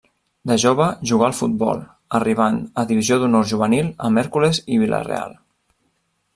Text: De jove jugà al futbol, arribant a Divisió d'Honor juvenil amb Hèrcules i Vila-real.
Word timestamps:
De 0.51 0.55
jove 0.61 0.87
jugà 1.11 1.27
al 1.27 1.35
futbol, 1.39 1.83
arribant 2.21 2.57
a 2.83 2.87
Divisió 2.93 3.21
d'Honor 3.25 3.47
juvenil 3.55 3.95
amb 4.09 4.23
Hèrcules 4.23 4.65
i 4.77 4.81
Vila-real. 4.85 5.41